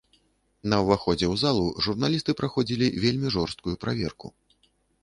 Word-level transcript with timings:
На 0.73 0.79
ўваходзе 0.83 1.27
ў 1.27 1.35
залу 1.43 1.67
журналісты 1.89 2.31
праходзілі 2.41 2.87
вельмі 3.05 3.27
жорсткую 3.39 3.75
праверку. 3.87 4.27